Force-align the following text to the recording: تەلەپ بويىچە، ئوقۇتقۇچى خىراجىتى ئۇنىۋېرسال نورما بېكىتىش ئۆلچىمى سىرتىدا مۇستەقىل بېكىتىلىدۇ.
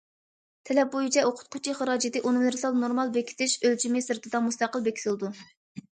تەلەپ 0.67 0.87
بويىچە، 0.95 1.25
ئوقۇتقۇچى 1.27 1.75
خىراجىتى 1.81 2.23
ئۇنىۋېرسال 2.25 2.79
نورما 2.85 3.07
بېكىتىش 3.19 3.55
ئۆلچىمى 3.61 4.03
سىرتىدا 4.07 4.45
مۇستەقىل 4.47 4.87
بېكىتىلىدۇ. 4.89 5.31